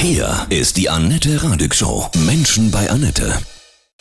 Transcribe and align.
Hier 0.00 0.46
ist 0.48 0.76
die 0.76 0.88
Annette 0.88 1.42
Radig 1.42 1.74
Show. 1.74 2.06
Menschen 2.24 2.70
bei 2.70 2.88
Annette. 2.88 3.32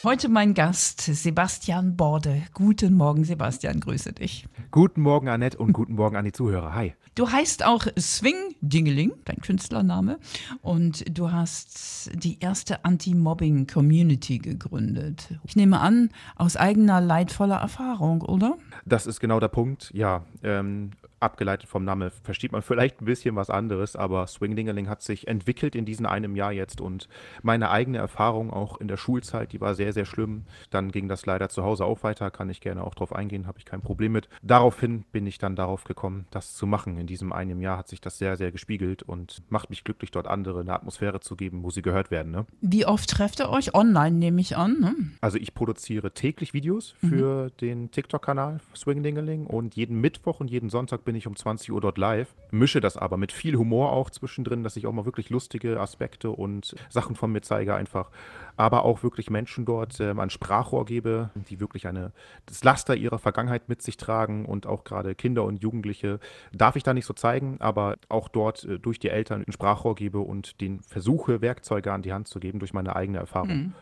Heute 0.03 0.29
mein 0.29 0.53
Gast, 0.53 1.01
Sebastian 1.01 1.97
Borde. 1.97 2.43
Guten 2.53 2.93
Morgen, 2.93 3.23
Sebastian, 3.23 3.79
grüße 3.79 4.13
dich. 4.13 4.45
Guten 4.69 5.01
Morgen, 5.01 5.27
Annette, 5.27 5.57
und 5.57 5.73
guten 5.73 5.95
Morgen 5.95 6.15
an 6.15 6.23
die 6.23 6.31
Zuhörer. 6.31 6.75
Hi. 6.75 6.93
Du 7.15 7.31
heißt 7.31 7.65
auch 7.65 7.87
Swing 7.97 8.35
Dingeling, 8.61 9.13
dein 9.25 9.37
Künstlername, 9.37 10.19
und 10.61 11.03
du 11.17 11.31
hast 11.31 12.11
die 12.13 12.39
erste 12.41 12.85
Anti-Mobbing-Community 12.85 14.37
gegründet. 14.37 15.29
Ich 15.45 15.55
nehme 15.55 15.79
an, 15.79 16.09
aus 16.35 16.57
eigener 16.57 17.01
leidvoller 17.01 17.57
Erfahrung, 17.57 18.21
oder? 18.21 18.55
Das 18.85 19.07
ist 19.07 19.19
genau 19.19 19.39
der 19.39 19.47
Punkt, 19.47 19.89
ja. 19.95 20.23
Ähm, 20.43 20.91
abgeleitet 21.19 21.69
vom 21.69 21.83
Namen 21.83 22.11
versteht 22.23 22.51
man 22.51 22.61
vielleicht 22.61 23.01
ein 23.01 23.05
bisschen 23.05 23.35
was 23.35 23.49
anderes, 23.49 23.95
aber 23.95 24.27
Swingdingeling 24.27 24.87
hat 24.89 25.01
sich 25.01 25.27
entwickelt 25.27 25.75
in 25.75 25.85
diesem 25.85 26.05
einem 26.05 26.35
Jahr 26.35 26.51
jetzt 26.51 26.81
und 26.81 27.07
meine 27.41 27.69
eigene 27.69 27.97
Erfahrung 27.97 28.51
auch 28.51 28.79
in 28.79 28.87
der 28.87 28.97
Schulzeit, 28.97 29.53
die 29.53 29.61
war 29.61 29.75
sehr, 29.75 29.93
sehr 29.93 30.05
schlimm. 30.05 30.43
Dann 30.69 30.91
ging 30.91 31.07
das 31.07 31.25
leider 31.25 31.49
zu 31.49 31.63
Hause 31.63 31.85
auch 31.85 32.03
weiter, 32.03 32.31
kann 32.31 32.49
ich 32.49 32.61
gerne 32.61 32.83
auch 32.83 32.93
drauf 32.95 33.13
eingehen, 33.13 33.47
habe 33.47 33.59
ich 33.59 33.65
kein 33.65 33.81
Problem 33.81 34.11
mit. 34.11 34.29
Daraufhin 34.41 35.03
bin 35.11 35.25
ich 35.25 35.37
dann 35.37 35.55
darauf 35.55 35.83
gekommen, 35.83 36.25
das 36.31 36.55
zu 36.55 36.67
machen. 36.67 36.97
In 36.97 37.07
diesem 37.07 37.33
einen 37.33 37.61
Jahr 37.61 37.77
hat 37.77 37.87
sich 37.87 38.01
das 38.01 38.17
sehr, 38.17 38.37
sehr 38.37 38.51
gespiegelt 38.51 39.03
und 39.03 39.41
macht 39.49 39.69
mich 39.69 39.83
glücklich, 39.83 40.11
dort 40.11 40.27
andere 40.27 40.61
eine 40.61 40.73
Atmosphäre 40.73 41.19
zu 41.19 41.35
geben, 41.35 41.63
wo 41.63 41.69
sie 41.69 41.81
gehört 41.81 42.11
werden. 42.11 42.31
Ne? 42.31 42.45
Wie 42.61 42.85
oft 42.85 43.09
trefft 43.09 43.39
ihr 43.39 43.49
euch? 43.49 43.73
Online 43.73 44.15
nehme 44.15 44.41
ich 44.41 44.57
an. 44.57 44.79
Ne? 44.79 44.95
Also 45.21 45.37
ich 45.37 45.53
produziere 45.53 46.13
täglich 46.13 46.53
Videos 46.53 46.95
für 46.99 47.45
mhm. 47.45 47.57
den 47.61 47.91
TikTok-Kanal 47.91 48.59
Swingdingeling 48.75 49.45
und 49.45 49.75
jeden 49.75 49.99
Mittwoch 49.99 50.39
und 50.39 50.49
jeden 50.49 50.69
Sonntag 50.69 51.05
bin 51.07 51.15
ich 51.15 51.25
um 51.25 51.37
20 51.37 51.71
Uhr 51.71 51.79
dort 51.79 51.97
live, 51.97 52.35
mische 52.51 52.81
das 52.81 52.97
aber 52.97 53.15
mit 53.15 53.31
viel 53.31 53.55
Humor 53.55 53.93
auch 53.93 54.09
zwischendrin, 54.09 54.65
dass 54.65 54.75
ich 54.75 54.87
auch 54.87 54.91
mal 54.91 55.05
wirklich 55.05 55.29
lustige 55.29 55.79
Aspekte 55.79 56.31
und 56.31 56.75
Sachen 56.89 57.15
von 57.15 57.31
mir 57.31 57.39
zeige 57.39 57.75
einfach, 57.75 58.11
aber 58.57 58.83
auch 58.83 59.03
wirklich 59.03 59.29
Menschen 59.29 59.63
dort 59.63 60.01
ähm, 60.01 60.19
ein 60.19 60.29
Sprachrohr 60.29 60.83
gebe, 60.83 61.29
die 61.49 61.61
wirklich 61.61 61.87
eine, 61.87 62.11
das 62.45 62.61
Laster 62.65 62.93
ihrer 62.93 63.19
Vergangenheit 63.19 63.69
mit 63.69 63.81
sich 63.81 63.95
tragen 63.95 64.45
und 64.45 64.67
auch 64.67 64.83
gerade 64.83 65.15
Kinder 65.15 65.45
und 65.45 65.63
Jugendliche 65.63 66.19
darf 66.51 66.75
ich 66.75 66.83
da 66.83 66.93
nicht 66.93 67.05
so 67.05 67.13
zeigen, 67.13 67.55
aber 67.59 67.95
auch 68.09 68.27
dort 68.27 68.65
äh, 68.65 68.77
durch 68.77 68.99
die 68.99 69.09
Eltern 69.09 69.45
ein 69.47 69.53
Sprachrohr 69.53 69.95
gebe 69.95 70.19
und 70.19 70.59
den 70.59 70.81
versuche, 70.81 71.39
Werkzeuge 71.39 71.93
an 71.93 72.01
die 72.01 72.11
Hand 72.11 72.27
zu 72.27 72.41
geben 72.41 72.59
durch 72.59 72.73
meine 72.73 72.97
eigene 72.97 73.19
Erfahrung. 73.19 73.49
Mhm. 73.49 73.73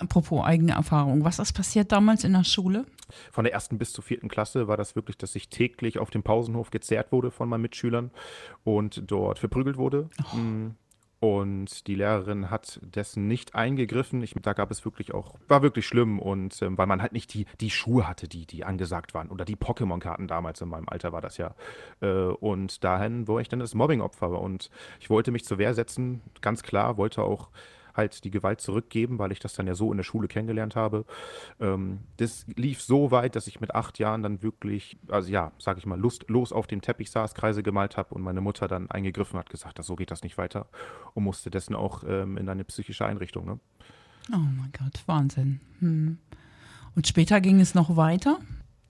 Apropos 0.00 0.44
eigene 0.44 0.72
Erfahrung, 0.72 1.24
was 1.24 1.38
ist 1.38 1.52
passiert 1.52 1.92
damals 1.92 2.24
in 2.24 2.32
der 2.32 2.44
Schule? 2.44 2.86
Von 3.32 3.44
der 3.44 3.52
ersten 3.52 3.78
bis 3.78 3.92
zur 3.92 4.04
vierten 4.04 4.28
Klasse 4.28 4.68
war 4.68 4.76
das 4.76 4.96
wirklich, 4.96 5.16
dass 5.16 5.34
ich 5.36 5.48
täglich 5.48 5.98
auf 5.98 6.10
dem 6.10 6.22
Pausenhof 6.22 6.70
gezerrt 6.70 7.12
wurde 7.12 7.30
von 7.30 7.48
meinen 7.48 7.62
Mitschülern 7.62 8.10
und 8.64 9.10
dort 9.10 9.38
verprügelt 9.38 9.76
wurde. 9.76 10.08
Oh. 10.32 10.36
Mm. 10.36 10.74
Und 11.24 11.86
die 11.86 11.94
Lehrerin 11.94 12.50
hat 12.50 12.80
dessen 12.82 13.26
nicht 13.28 13.54
eingegriffen. 13.54 14.22
Ich, 14.22 14.34
da 14.42 14.52
gab 14.52 14.70
es 14.70 14.84
wirklich 14.84 15.14
auch, 15.14 15.36
war 15.48 15.62
wirklich 15.62 15.86
schlimm. 15.86 16.18
Und 16.18 16.60
ähm, 16.60 16.76
weil 16.76 16.86
man 16.86 17.00
halt 17.00 17.14
nicht 17.14 17.32
die, 17.32 17.46
die 17.62 17.70
Schuhe 17.70 18.06
hatte, 18.06 18.28
die, 18.28 18.44
die 18.44 18.62
angesagt 18.62 19.14
waren. 19.14 19.30
Oder 19.30 19.46
die 19.46 19.56
Pokémon-Karten 19.56 20.28
damals 20.28 20.60
in 20.60 20.68
meinem 20.68 20.86
Alter 20.86 21.12
war 21.12 21.22
das 21.22 21.38
ja. 21.38 21.54
Äh, 22.02 22.08
und 22.08 22.84
dahin 22.84 23.26
war 23.26 23.40
ich 23.40 23.48
dann 23.48 23.60
das 23.60 23.74
Mobbing-Opfer. 23.74 24.38
Und 24.38 24.68
ich 25.00 25.08
wollte 25.08 25.30
mich 25.30 25.46
zur 25.46 25.56
Wehr 25.56 25.72
setzen, 25.72 26.20
ganz 26.42 26.62
klar, 26.62 26.98
wollte 26.98 27.22
auch 27.22 27.48
halt 27.94 28.24
die 28.24 28.30
Gewalt 28.30 28.60
zurückgeben, 28.60 29.18
weil 29.18 29.32
ich 29.32 29.40
das 29.40 29.54
dann 29.54 29.66
ja 29.66 29.74
so 29.74 29.90
in 29.90 29.96
der 29.96 30.04
Schule 30.04 30.28
kennengelernt 30.28 30.76
habe. 30.76 31.04
Ähm, 31.60 32.00
das 32.16 32.46
lief 32.56 32.82
so 32.82 33.10
weit, 33.10 33.36
dass 33.36 33.46
ich 33.46 33.60
mit 33.60 33.74
acht 33.74 33.98
Jahren 33.98 34.22
dann 34.22 34.42
wirklich, 34.42 34.98
also 35.08 35.30
ja, 35.30 35.52
sag 35.58 35.78
ich 35.78 35.86
mal, 35.86 35.98
lustlos 35.98 36.52
auf 36.52 36.66
dem 36.66 36.80
Teppich 36.80 37.10
saß, 37.10 37.34
Kreise 37.34 37.62
gemalt 37.62 37.96
habe 37.96 38.14
und 38.14 38.22
meine 38.22 38.40
Mutter 38.40 38.68
dann 38.68 38.90
eingegriffen 38.90 39.38
hat, 39.38 39.50
gesagt, 39.50 39.82
so 39.82 39.96
geht 39.96 40.10
das 40.10 40.22
nicht 40.22 40.38
weiter 40.38 40.66
und 41.14 41.24
musste 41.24 41.50
dessen 41.50 41.74
auch 41.74 42.04
ähm, 42.06 42.36
in 42.36 42.48
eine 42.48 42.64
psychische 42.64 43.06
Einrichtung. 43.06 43.46
Ne? 43.46 43.58
Oh 44.32 44.38
mein 44.38 44.72
Gott, 44.72 45.02
Wahnsinn. 45.06 45.60
Hm. 45.80 46.18
Und 46.94 47.06
später 47.06 47.40
ging 47.40 47.60
es 47.60 47.74
noch 47.74 47.96
weiter? 47.96 48.38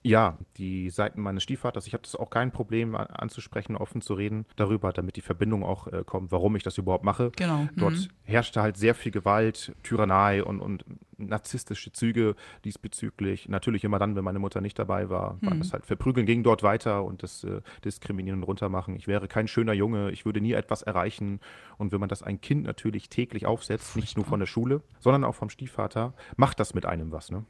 Ja, 0.05 0.37
die 0.57 0.91
Seiten 0.91 1.19
meines 1.19 1.41
Stiefvaters. 1.41 1.87
Ich 1.87 1.93
habe 1.93 2.03
das 2.03 2.15
auch 2.15 2.29
kein 2.29 2.51
Problem 2.51 2.93
anzusprechen, 2.93 3.75
offen 3.75 4.01
zu 4.01 4.13
reden 4.13 4.45
darüber, 4.55 4.93
damit 4.93 5.15
die 5.15 5.21
Verbindung 5.21 5.63
auch 5.63 5.87
äh, 5.87 6.03
kommt, 6.05 6.31
warum 6.31 6.55
ich 6.55 6.61
das 6.61 6.77
überhaupt 6.77 7.03
mache. 7.03 7.31
Genau. 7.35 7.67
Dort 7.75 7.95
mhm. 7.95 8.07
herrschte 8.23 8.61
halt 8.61 8.77
sehr 8.77 8.93
viel 8.93 9.11
Gewalt, 9.11 9.75
Tyrannei 9.81 10.43
und, 10.43 10.59
und 10.59 10.85
narzisstische 11.17 11.91
Züge 11.91 12.35
diesbezüglich. 12.65 13.49
Natürlich 13.49 13.83
immer 13.83 13.97
dann, 13.97 14.15
wenn 14.15 14.23
meine 14.23 14.37
Mutter 14.37 14.61
nicht 14.61 14.77
dabei 14.77 15.09
war, 15.09 15.39
war 15.41 15.55
mhm. 15.55 15.59
das 15.59 15.73
halt 15.73 15.87
Verprügeln 15.87 16.27
ging 16.27 16.43
dort 16.43 16.61
weiter 16.61 17.03
und 17.03 17.23
das 17.23 17.43
äh, 17.43 17.61
Diskriminieren 17.83 18.41
und 18.41 18.43
runtermachen. 18.43 18.95
Ich 18.95 19.07
wäre 19.07 19.27
kein 19.27 19.47
schöner 19.47 19.73
Junge, 19.73 20.11
ich 20.11 20.23
würde 20.23 20.39
nie 20.39 20.53
etwas 20.53 20.83
erreichen. 20.83 21.39
Und 21.79 21.91
wenn 21.91 21.99
man 21.99 22.09
das 22.09 22.21
ein 22.21 22.39
Kind 22.41 22.63
natürlich 22.67 23.09
täglich 23.09 23.47
aufsetzt, 23.47 23.95
nicht 23.95 24.17
nur 24.17 24.25
von 24.25 24.39
der 24.39 24.47
Schule, 24.47 24.83
sondern 24.99 25.23
auch 25.23 25.33
vom 25.33 25.49
Stiefvater, 25.49 26.13
macht 26.35 26.59
das 26.59 26.75
mit 26.75 26.85
einem 26.85 27.11
was, 27.11 27.31
ne? 27.31 27.43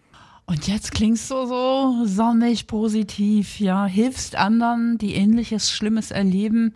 Und 0.47 0.67
jetzt 0.67 0.91
klingst 0.91 1.31
du 1.31 1.47
so 1.47 2.05
sonnig, 2.05 2.67
positiv, 2.67 3.59
ja, 3.59 3.85
hilfst 3.85 4.35
anderen, 4.35 4.97
die 4.99 5.15
ähnliches 5.15 5.71
Schlimmes 5.71 6.11
erleben. 6.11 6.73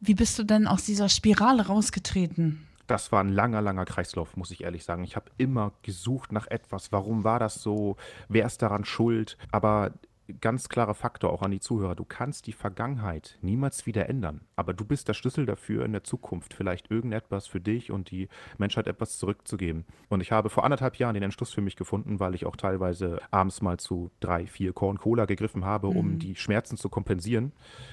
Wie 0.00 0.14
bist 0.14 0.38
du 0.38 0.44
denn 0.44 0.66
aus 0.66 0.84
dieser 0.84 1.08
Spirale 1.08 1.66
rausgetreten? 1.66 2.66
Das 2.86 3.10
war 3.12 3.20
ein 3.22 3.30
langer, 3.30 3.60
langer 3.60 3.84
Kreislauf, 3.84 4.36
muss 4.36 4.50
ich 4.50 4.62
ehrlich 4.64 4.84
sagen. 4.84 5.04
Ich 5.04 5.16
habe 5.16 5.30
immer 5.36 5.72
gesucht 5.82 6.32
nach 6.32 6.46
etwas. 6.46 6.92
Warum 6.92 7.24
war 7.24 7.38
das 7.38 7.62
so? 7.62 7.96
Wer 8.28 8.46
ist 8.46 8.62
daran 8.62 8.84
schuld? 8.84 9.36
Aber 9.52 9.92
ganz 10.40 10.68
klarer 10.68 10.94
Faktor 10.94 11.32
auch 11.32 11.42
an 11.42 11.50
die 11.50 11.60
Zuhörer. 11.60 11.94
Du 11.94 12.04
kannst 12.04 12.46
die 12.46 12.52
Vergangenheit 12.52 13.38
niemals 13.40 13.86
wieder 13.86 14.08
ändern, 14.08 14.42
aber 14.56 14.74
du 14.74 14.84
bist 14.84 15.08
der 15.08 15.14
Schlüssel 15.14 15.46
dafür, 15.46 15.84
in 15.84 15.92
der 15.92 16.04
Zukunft 16.04 16.54
vielleicht 16.54 16.90
irgendetwas 16.90 17.46
für 17.46 17.60
dich 17.60 17.90
und 17.90 18.10
die 18.10 18.28
Menschheit 18.58 18.86
etwas 18.86 19.18
zurückzugeben. 19.18 19.84
Und 20.08 20.20
ich 20.20 20.32
habe 20.32 20.50
vor 20.50 20.64
anderthalb 20.64 20.96
Jahren 20.96 21.14
den 21.14 21.22
Entschluss 21.22 21.52
für 21.52 21.60
mich 21.60 21.76
gefunden, 21.76 22.20
weil 22.20 22.34
ich 22.34 22.46
auch 22.46 22.56
teilweise 22.56 23.20
abends 23.30 23.62
mal 23.62 23.78
zu 23.78 24.10
drei, 24.20 24.46
vier 24.46 24.72
Korn 24.72 24.98
Cola 24.98 25.24
gegriffen 25.24 25.64
habe, 25.64 25.88
um 25.88 26.12
mhm. 26.12 26.18
die 26.18 26.36
Schmerzen 26.36 26.76
zu 26.76 26.88
kompensieren. 26.88 27.52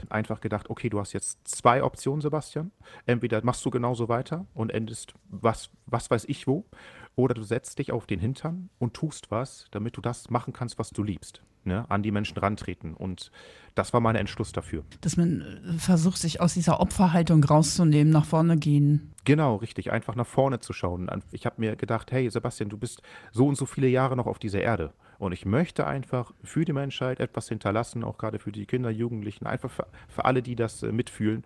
Einfach 0.10 0.42
gedacht, 0.42 0.70
okay, 0.70 0.90
du 0.90 1.00
hast 1.00 1.14
jetzt 1.14 1.48
zwei 1.48 1.84
Optionen, 1.84 2.22
Sebastian. 2.22 2.72
Entweder 3.06 3.44
machst 3.44 3.66
du 3.66 3.70
genauso 3.70 4.10
weiter 4.10 4.46
und 4.54 4.72
endest 4.72 5.14
was, 5.30 5.70
was 5.86 6.10
weiß 6.10 6.26
ich 6.26 6.48
wo, 6.48 6.66
oder 7.16 7.34
du 7.34 7.44
setzt 7.44 7.80
dich 7.80 7.92
auf 7.92 8.06
den 8.06 8.20
Hintern 8.20 8.70
und 8.78 8.94
tust 8.94 9.32
was, 9.32 9.68
damit 9.72 9.96
du 9.98 10.02
das 10.02 10.30
machen 10.30 10.54
kannst, 10.54 10.78
was 10.78 10.90
du 10.90 11.04
liebst 11.04 11.42
ne, 11.66 11.86
an 11.90 12.04
die 12.04 12.12
Menschen 12.12 12.38
rantreten. 12.38 12.94
Und 12.94 13.32
das 13.76 13.94
war 13.94 14.00
mein 14.00 14.16
Entschluss 14.16 14.52
dafür. 14.52 14.84
Dass 15.02 15.18
man 15.18 15.42
äh, 15.42 15.78
versucht, 15.78 16.18
sich 16.18 16.42
aus 16.42 16.54
dieser 16.54 16.80
Opferhaltung 16.80 17.44
rauszunehmen, 17.44 18.12
nach 18.12 18.26
vorne 18.26 18.58
gehen. 18.58 19.14
Genau, 19.26 19.56
richtig. 19.56 19.92
Einfach 19.92 20.16
nach 20.16 20.28
vorne 20.28 20.60
zu 20.60 20.72
schauen. 20.72 21.10
Ich 21.32 21.46
habe 21.46 21.56
mir 21.60 21.76
gedacht, 21.76 22.12
hey 22.12 22.30
Sebastian, 22.30 22.70
du 22.70 22.78
bist 22.78 23.02
so 23.32 23.48
und 23.48 23.56
so 23.56 23.66
viele 23.66 23.88
Jahre 23.88 24.16
noch 24.16 24.28
auf 24.28 24.40
dieser 24.40 24.62
Erde. 24.62 24.94
Und 25.18 25.32
ich 25.32 25.46
möchte 25.46 25.88
einfach 25.88 26.34
für 26.44 26.66
die 26.66 26.74
Menschheit 26.74 27.20
etwas 27.20 27.48
hinterlassen, 27.48 28.04
auch 28.04 28.18
gerade 28.18 28.40
für 28.40 28.52
die 28.52 28.66
Kinder, 28.66 28.90
Jugendlichen, 28.90 29.46
einfach 29.48 29.72
für, 29.72 29.88
für 30.10 30.26
alle, 30.26 30.42
die 30.42 30.56
das 30.56 30.84
äh, 30.84 30.92
mitfühlen 30.92 31.44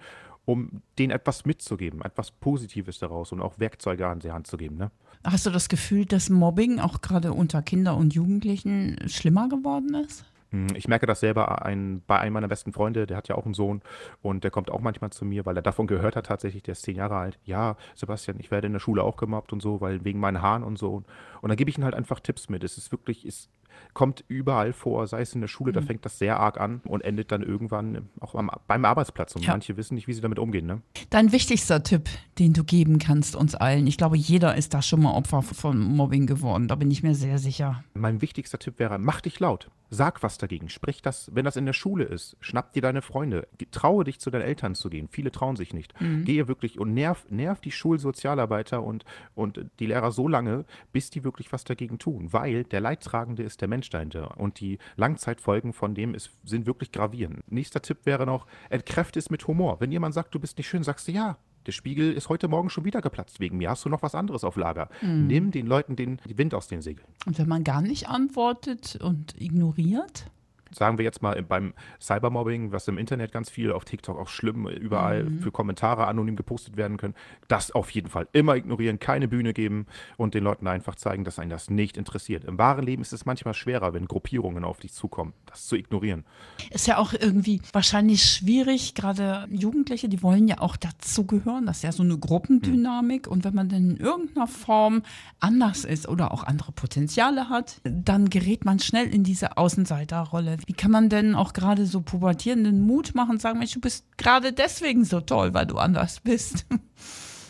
um 0.49 0.81
denen 0.97 1.11
etwas 1.11 1.45
mitzugeben, 1.45 2.01
etwas 2.01 2.31
Positives 2.31 2.97
daraus 2.97 3.31
und 3.31 3.39
auch 3.39 3.59
Werkzeuge 3.59 4.07
an 4.07 4.19
die 4.19 4.31
Hand 4.31 4.47
zu 4.47 4.57
geben. 4.57 4.77
Ne? 4.77 4.89
Hast 5.23 5.45
du 5.45 5.51
das 5.51 5.69
Gefühl, 5.69 6.05
dass 6.05 6.31
Mobbing 6.31 6.79
auch 6.79 7.01
gerade 7.01 7.33
unter 7.33 7.61
Kindern 7.61 7.97
und 7.97 8.15
Jugendlichen 8.15 8.97
schlimmer 9.07 9.47
geworden 9.47 9.93
ist? 9.93 10.25
Hm, 10.49 10.69
ich 10.73 10.87
merke 10.87 11.05
das 11.05 11.19
selber 11.19 11.63
ein, 11.63 12.01
bei 12.07 12.17
einem 12.17 12.33
meiner 12.33 12.47
besten 12.47 12.73
Freunde, 12.73 13.05
der 13.05 13.17
hat 13.17 13.27
ja 13.27 13.35
auch 13.35 13.45
einen 13.45 13.53
Sohn 13.53 13.83
und 14.23 14.43
der 14.43 14.49
kommt 14.49 14.71
auch 14.71 14.81
manchmal 14.81 15.11
zu 15.11 15.23
mir, 15.23 15.45
weil 15.45 15.55
er 15.55 15.61
davon 15.61 15.85
gehört 15.85 16.15
hat 16.15 16.25
tatsächlich, 16.25 16.63
der 16.63 16.71
ist 16.71 16.81
zehn 16.81 16.95
Jahre 16.95 17.17
alt. 17.17 17.37
Ja, 17.45 17.77
Sebastian, 17.93 18.39
ich 18.39 18.49
werde 18.49 18.65
in 18.65 18.73
der 18.73 18.79
Schule 18.79 19.03
auch 19.03 19.17
gemobbt 19.17 19.53
und 19.53 19.61
so, 19.61 19.81
weil 19.81 20.03
wegen 20.03 20.19
meinen 20.19 20.41
Haaren 20.41 20.63
und 20.63 20.79
so. 20.79 21.03
Und 21.41 21.49
dann 21.49 21.57
gebe 21.57 21.69
ich 21.69 21.77
ihm 21.77 21.83
halt 21.83 21.93
einfach 21.93 22.21
Tipps 22.21 22.49
mit. 22.49 22.63
Es 22.63 22.79
ist 22.79 22.91
wirklich, 22.91 23.23
es 23.23 23.49
kommt 23.93 24.23
überall 24.27 24.73
vor, 24.73 25.07
sei 25.07 25.21
es 25.21 25.33
in 25.33 25.41
der 25.41 25.47
Schule, 25.47 25.71
mhm. 25.71 25.75
da 25.75 25.81
fängt 25.81 26.05
das 26.05 26.19
sehr 26.19 26.39
arg 26.39 26.59
an 26.59 26.81
und 26.85 27.01
endet 27.01 27.31
dann 27.31 27.43
irgendwann 27.43 28.09
auch 28.19 28.35
am, 28.35 28.49
beim 28.67 28.85
Arbeitsplatz. 28.85 29.35
Und 29.35 29.45
ja. 29.45 29.51
manche 29.51 29.77
wissen 29.77 29.95
nicht, 29.95 30.07
wie 30.07 30.13
sie 30.13 30.21
damit 30.21 30.39
umgehen. 30.39 30.65
Ne? 30.65 30.81
Dein 31.09 31.31
wichtigster 31.31 31.83
Tipp, 31.83 32.09
den 32.37 32.53
du 32.53 32.63
geben 32.63 32.99
kannst 32.99 33.35
uns 33.35 33.55
allen. 33.55 33.87
Ich 33.87 33.97
glaube, 33.97 34.17
jeder 34.17 34.55
ist 34.55 34.73
da 34.73 34.81
schon 34.81 35.01
mal 35.01 35.13
Opfer 35.13 35.41
von 35.41 35.79
Mobbing 35.79 36.27
geworden. 36.27 36.67
Da 36.67 36.75
bin 36.75 36.91
ich 36.91 37.03
mir 37.03 37.15
sehr 37.15 37.37
sicher. 37.37 37.83
Mein 37.93 38.21
wichtigster 38.21 38.59
Tipp 38.59 38.79
wäre, 38.79 38.99
mach 38.99 39.21
dich 39.21 39.39
laut. 39.39 39.69
Sag 39.89 40.21
was 40.21 40.37
dagegen. 40.37 40.69
Sprich 40.69 41.01
das, 41.01 41.33
wenn 41.33 41.45
das 41.45 41.55
in 41.55 41.65
der 41.65 41.73
Schule 41.73 42.03
ist, 42.03 42.37
schnapp 42.39 42.73
dir 42.73 42.81
deine 42.81 43.01
Freunde. 43.01 43.47
Traue 43.71 44.03
dich 44.03 44.19
zu 44.19 44.29
deinen 44.29 44.43
Eltern 44.43 44.75
zu 44.75 44.89
gehen. 44.89 45.07
Viele 45.09 45.31
trauen 45.31 45.55
sich 45.55 45.73
nicht. 45.73 45.99
Mhm. 45.99 46.25
Gehe 46.25 46.47
wirklich 46.47 46.79
und 46.79 46.93
nerv, 46.93 47.25
nerv 47.29 47.59
die 47.59 47.71
Schulsozialarbeiter 47.71 48.83
und, 48.83 49.03
und 49.35 49.65
die 49.79 49.87
Lehrer 49.87 50.11
so 50.11 50.27
lange, 50.27 50.65
bis 50.91 51.09
die 51.09 51.23
wirklich 51.23 51.51
was 51.51 51.63
dagegen 51.63 51.97
tun. 51.97 52.31
Weil 52.31 52.63
der 52.65 52.81
Leidtragende 52.81 53.43
ist 53.43 53.61
der 53.61 53.67
Mensch 53.67 53.89
dahinter. 53.89 54.39
Und 54.39 54.59
die 54.59 54.77
Langzeitfolgen 54.95 55.73
von 55.73 55.95
dem 55.95 56.13
ist, 56.13 56.31
sind 56.43 56.67
wirklich 56.67 56.91
gravierend. 56.91 57.49
Nächster 57.51 57.81
Tipp 57.81 58.05
wäre 58.05 58.25
noch, 58.25 58.45
entkräfte 58.69 59.17
es 59.17 59.29
mit 59.29 59.47
Humor. 59.47 59.79
Wenn 59.79 59.91
jemand 59.91 60.13
sagt, 60.13 60.35
du 60.35 60.39
bist 60.39 60.57
nicht 60.57 60.67
schön, 60.67 60.83
sagst 60.83 61.07
du 61.07 61.11
ja, 61.11 61.37
der 61.69 61.73
Spiegel 61.73 62.13
ist 62.13 62.29
heute 62.29 62.47
Morgen 62.47 62.71
schon 62.71 62.83
wieder 62.83 62.99
geplatzt 62.99 63.39
wegen 63.39 63.57
mir. 63.57 63.69
Hast 63.69 63.85
du 63.85 63.89
noch 63.89 64.01
was 64.01 64.15
anderes 64.15 64.43
auf 64.43 64.55
Lager? 64.55 64.89
Mhm. 65.03 65.27
Nimm 65.27 65.51
den 65.51 65.67
Leuten 65.67 65.95
den 65.95 66.19
Wind 66.25 66.55
aus 66.55 66.67
den 66.67 66.81
Segeln. 66.81 67.05
Und 67.27 67.37
wenn 67.37 67.47
man 67.47 67.63
gar 67.63 67.83
nicht 67.83 68.09
antwortet 68.09 68.97
und 68.99 69.39
ignoriert? 69.39 70.31
Sagen 70.71 70.97
wir 70.97 71.05
jetzt 71.05 71.21
mal 71.21 71.41
beim 71.43 71.73
Cybermobbing, 71.99 72.71
was 72.71 72.87
im 72.87 72.97
Internet 72.97 73.31
ganz 73.31 73.49
viel, 73.49 73.71
auf 73.71 73.85
TikTok 73.85 74.17
auch 74.17 74.27
schlimm, 74.27 74.67
überall 74.67 75.25
mhm. 75.25 75.39
für 75.39 75.51
Kommentare 75.51 76.07
anonym 76.07 76.35
gepostet 76.35 76.77
werden 76.77 76.97
können, 76.97 77.15
das 77.47 77.71
auf 77.71 77.89
jeden 77.91 78.09
Fall 78.09 78.27
immer 78.33 78.55
ignorieren, 78.55 78.99
keine 78.99 79.27
Bühne 79.27 79.53
geben 79.53 79.87
und 80.17 80.33
den 80.33 80.43
Leuten 80.43 80.67
einfach 80.67 80.95
zeigen, 80.95 81.23
dass 81.23 81.39
einen 81.39 81.49
das 81.49 81.69
nicht 81.69 81.97
interessiert. 81.97 82.45
Im 82.45 82.57
wahren 82.57 82.85
Leben 82.85 83.01
ist 83.01 83.13
es 83.13 83.25
manchmal 83.25 83.53
schwerer, 83.53 83.93
wenn 83.93 84.05
Gruppierungen 84.05 84.63
auf 84.63 84.79
dich 84.79 84.93
zukommen, 84.93 85.33
das 85.45 85.67
zu 85.67 85.75
ignorieren. 85.75 86.25
Ist 86.69 86.87
ja 86.87 86.97
auch 86.97 87.13
irgendwie 87.13 87.61
wahrscheinlich 87.73 88.23
schwierig, 88.23 88.95
gerade 88.95 89.47
Jugendliche, 89.49 90.09
die 90.09 90.21
wollen 90.23 90.47
ja 90.47 90.59
auch 90.59 90.75
dazugehören, 90.75 91.65
das 91.65 91.77
ist 91.77 91.83
ja 91.83 91.91
so 91.91 92.03
eine 92.03 92.17
Gruppendynamik 92.17 93.25
mhm. 93.25 93.31
und 93.31 93.43
wenn 93.43 93.55
man 93.55 93.69
dann 93.69 93.91
in 93.91 93.97
irgendeiner 93.97 94.47
Form 94.47 95.03
anders 95.39 95.85
ist 95.85 96.07
oder 96.07 96.31
auch 96.31 96.43
andere 96.43 96.71
Potenziale 96.71 97.49
hat, 97.49 97.81
dann 97.83 98.29
gerät 98.29 98.65
man 98.65 98.79
schnell 98.79 99.07
in 99.07 99.23
diese 99.23 99.57
Außenseiterrolle. 99.57 100.57
Wie 100.65 100.73
kann 100.73 100.91
man 100.91 101.09
denn 101.09 101.35
auch 101.35 101.53
gerade 101.53 101.85
so 101.85 102.01
pubertierenden 102.01 102.81
Mut 102.81 103.15
machen 103.15 103.31
und 103.31 103.41
sagen, 103.41 103.59
Mensch, 103.59 103.73
du 103.73 103.81
bist 103.81 104.05
gerade 104.17 104.53
deswegen 104.53 105.05
so 105.05 105.21
toll, 105.21 105.53
weil 105.53 105.65
du 105.65 105.77
anders 105.77 106.19
bist? 106.19 106.65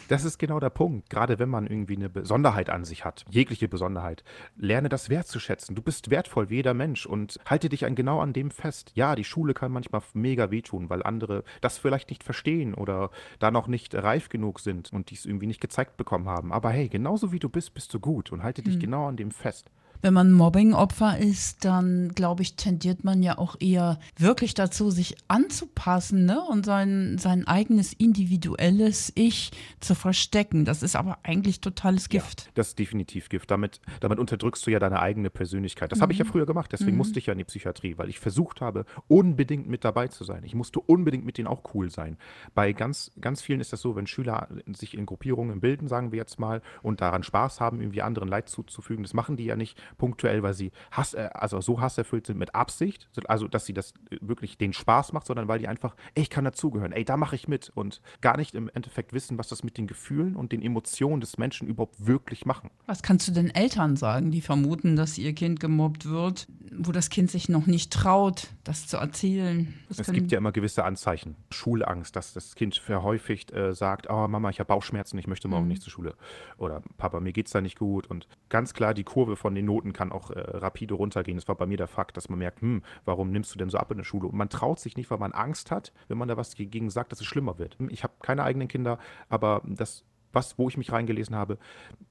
Das 0.10 0.26
ist 0.26 0.40
genau 0.40 0.60
der 0.60 0.72
Punkt. 0.72 1.12
Gerade 1.12 1.38
wenn 1.38 1.50
man 1.50 1.68
irgendwie 1.68 1.96
eine 1.96 2.10
Besonderheit 2.10 2.72
an 2.72 2.84
sich 2.84 3.06
hat, 3.06 3.26
jegliche 3.30 3.68
Besonderheit, 3.68 4.24
lerne 4.58 4.90
das 4.90 5.10
wertzuschätzen. 5.10 5.76
Du 5.76 5.84
bist 5.84 6.10
wertvoll 6.10 6.50
wie 6.50 6.56
jeder 6.56 6.74
Mensch 6.74 7.06
und 7.06 7.40
halte 7.46 7.70
dich 7.70 7.86
an 7.86 7.94
genau 7.94 8.20
an 8.20 8.34
dem 8.34 8.50
fest. 8.50 8.92
Ja, 8.96 9.14
die 9.16 9.24
Schule 9.24 9.54
kann 9.54 9.72
manchmal 9.72 10.02
mega 10.16 10.50
wehtun, 10.50 10.90
weil 10.90 11.04
andere 11.04 11.44
das 11.62 11.78
vielleicht 11.78 12.10
nicht 12.10 12.24
verstehen 12.24 12.74
oder 12.74 13.12
da 13.38 13.52
noch 13.52 13.68
nicht 13.68 13.94
reif 13.94 14.30
genug 14.30 14.60
sind 14.60 14.92
und 14.92 15.12
dies 15.12 15.26
irgendwie 15.26 15.46
nicht 15.46 15.62
gezeigt 15.62 15.96
bekommen 15.96 16.28
haben. 16.28 16.52
Aber 16.52 16.72
hey, 16.72 16.90
genauso 16.90 17.32
wie 17.32 17.40
du 17.40 17.48
bist, 17.48 17.76
bist 17.76 17.94
du 17.94 18.00
gut 18.00 18.32
und 18.32 18.42
halte 18.42 18.64
dich 18.64 18.78
mhm. 18.78 18.82
genau 18.82 19.08
an 19.08 19.16
dem 19.16 19.30
fest 19.30 19.70
wenn 20.02 20.14
man 20.14 20.32
Mobbing-Opfer 20.32 21.18
ist, 21.18 21.66
dann 21.66 22.10
glaube 22.10 22.42
ich, 22.42 22.56
tendiert 22.56 23.04
man 23.04 23.22
ja 23.22 23.38
auch 23.38 23.56
eher 23.60 24.00
wirklich 24.18 24.54
dazu, 24.54 24.92
sich 24.92 25.18
anzupassen 25.28 26.26
ne? 26.26 26.42
und 26.42 26.66
sein, 26.66 27.18
sein 27.18 27.48
eigenes 27.48 27.94
individuelles 27.94 29.12
Ich 29.16 29.52
zu 29.80 29.96
verstecken. 29.96 30.66
Das 30.66 30.84
ist 30.84 30.96
aber 30.96 31.20
eigentlich 31.24 31.62
totales 31.62 32.10
Gift. 32.10 32.46
Ja, 32.46 32.52
das 32.56 32.70
ist 32.70 32.80
definitiv 32.80 33.30
Gift. 33.30 33.52
Damit, 33.52 33.82
damit 34.00 34.20
unterdrückst 34.20 34.66
du 34.66 34.72
ja 34.72 34.80
deine 34.80 35.00
eigene 35.02 35.30
Persönlichkeit. 35.30 35.92
Das 35.92 36.00
mhm. 36.00 36.04
habe 36.04 36.14
ich 36.14 36.20
ja 36.20 36.26
mhm. 36.26 36.30
früher 36.30 36.46
gemacht, 36.46 36.72
deswegen 36.72 36.92
mhm. 36.92 36.98
musste 36.98 37.20
ich 37.20 37.26
ja 37.26 37.34
in 37.34 37.40
die 37.40 37.46
Psychiatrie, 37.46 37.98
weil 37.98 38.10
ich 38.10 38.20
versucht 38.20 38.62
habe, 38.62 38.86
unbedingt 39.08 39.68
mit 39.68 39.84
dabei 39.84 40.08
zu 40.08 40.24
sein. 40.24 40.44
Ich 40.44 40.56
musste 40.56 40.80
unbedingt 40.80 41.26
mit 41.26 41.38
denen 41.38 41.48
auch 41.48 41.74
cool 41.74 41.90
sein. 41.90 42.18
Bei 42.54 42.74
ganz, 42.74 43.12
ganz 43.20 43.42
vielen 43.42 43.60
ist 43.60 43.74
das 43.74 43.82
so, 43.82 43.96
wenn 43.96 44.08
Schüler 44.08 44.48
sich 44.74 44.98
in 44.98 45.06
Gruppierungen 45.06 45.60
bilden, 45.60 45.88
sagen 45.88 46.12
wir 46.12 46.18
jetzt 46.18 46.40
mal, 46.40 46.62
und 46.82 47.02
daran 47.02 47.24
Spaß 47.24 47.60
haben, 47.60 47.82
irgendwie 47.82 48.02
anderen 48.02 48.30
Leid 48.30 48.50
zuzufügen, 48.50 49.04
das 49.04 49.14
machen 49.14 49.36
die 49.36 49.46
ja 49.46 49.56
nicht 49.56 49.78
punktuell, 49.98 50.44
weil 50.44 50.54
sie 50.54 50.72
Hass, 50.92 51.14
äh, 51.14 51.30
also 51.34 51.62
so 51.62 51.82
hasserfüllt 51.82 52.28
sind 52.28 52.38
mit 52.38 52.56
Absicht, 52.56 53.10
also 53.28 53.48
dass 53.48 53.66
sie 53.66 53.74
das 53.74 53.94
wirklich 54.22 54.58
den 54.58 54.74
Spaß 54.74 55.14
macht, 55.14 55.28
sondern 55.28 55.48
weil 55.48 55.60
die 55.60 55.68
einfach, 55.68 55.96
ey, 56.16 56.24
ich 56.24 56.30
kann 56.30 56.46
dazugehören, 56.46 56.92
ey, 56.92 57.06
da 57.06 57.18
mache 57.18 57.36
ich 57.36 57.48
mit 57.48 57.72
und 57.76 58.02
gar 58.22 58.38
nicht 58.38 58.56
im 58.56 58.70
Endeffekt 58.74 59.14
wissen, 59.14 59.38
was 59.38 59.48
das 59.48 59.64
mit 59.64 59.78
den 59.78 59.88
Gefühlen 59.88 60.36
und 60.36 60.52
den 60.52 60.62
Emotionen 60.62 61.22
des 61.22 61.38
Menschen 61.38 61.68
überhaupt 61.68 62.06
wirklich 62.06 62.46
machen. 62.46 62.70
Was 62.86 63.04
kannst 63.04 63.28
du 63.28 63.32
denn 63.32 63.50
Eltern 63.50 63.96
sagen, 63.96 64.32
die 64.32 64.42
vermuten, 64.42 64.96
dass 64.96 65.18
ihr 65.18 65.34
Kind 65.34 65.60
gemobbt 65.60 66.06
wird, 66.06 66.48
wo 66.78 66.92
das 66.92 67.10
Kind 67.10 67.32
sich 67.32 67.50
noch 67.50 67.68
nicht 67.68 67.92
traut, 67.92 68.48
das 68.64 68.88
zu 68.88 68.98
erzählen? 68.98 69.74
Das 69.88 70.00
es 70.00 70.12
gibt 70.12 70.32
ja 70.32 70.38
immer 70.38 70.52
gewisse 70.52 70.84
Anzeichen. 70.84 71.36
Schulangst, 71.52 72.16
dass 72.16 72.34
das 72.34 72.56
Kind 72.56 72.76
verhäufigt 72.78 73.52
äh, 73.52 73.74
sagt, 73.74 74.10
oh 74.10 74.28
Mama, 74.28 74.50
ich 74.50 74.60
habe 74.60 74.68
Bauchschmerzen, 74.68 75.18
ich 75.18 75.28
möchte 75.28 75.48
morgen 75.48 75.64
mhm. 75.64 75.70
nicht 75.70 75.82
zur 75.82 75.92
Schule. 75.92 76.16
Oder 76.58 76.82
Papa, 76.98 77.20
mir 77.20 77.34
geht 77.34 77.48
es 77.48 77.54
da 77.54 77.62
nicht 77.62 77.78
gut. 77.78 78.08
Und 78.08 78.28
ganz 78.50 78.74
klar 78.74 78.94
die 78.94 79.04
Kurve 79.04 79.36
von 79.36 79.56
den 79.56 79.66
Noten 79.66 79.94
kann 79.94 80.12
auch 80.12 80.32
äh, 80.32 80.40
rapide 80.40 80.94
runtergehen. 80.94 81.38
Das 81.38 81.48
war 81.48 81.56
bei 81.56 81.66
mir 81.66 81.78
der 81.78 81.88
Fakt, 81.88 82.18
dass 82.18 82.30
man 82.30 82.40
merkt, 82.40 82.62
hm, 82.62 82.84
warum 83.06 83.32
nimmst 83.32 83.54
du 83.54 83.58
denn 83.58 83.70
so 83.70 83.78
ab 83.78 83.92
in 83.92 83.98
der 83.98 84.06
Schule? 84.06 84.28
Und 84.28 84.36
man 84.36 84.50
traut 84.50 84.80
sich 84.80 84.98
nicht, 84.98 85.10
weil 85.12 85.20
man 85.20 85.32
Angst 85.32 85.72
hat, 85.72 85.92
wenn 86.08 86.18
man 86.18 86.28
da 86.28 86.38
was 86.38 86.56
gegen 86.56 86.90
sagt, 86.90 87.12
dass 87.12 87.22
es 87.22 87.28
schlimmer 87.28 87.60
wird. 87.60 87.78
Ich 87.90 88.04
habe 88.04 88.14
keine 88.22 88.44
eigenen 88.44 88.68
Kinder, 88.68 89.00
aber 89.30 89.62
das 89.66 90.04
was, 90.34 90.58
wo 90.58 90.70
ich 90.70 90.78
mich 90.78 90.92
reingelesen 90.92 91.36
habe, 91.36 91.58